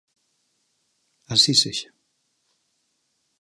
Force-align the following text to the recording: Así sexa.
Así 1.33 1.53
sexa. 1.61 1.89